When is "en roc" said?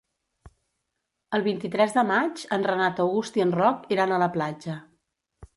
3.49-3.89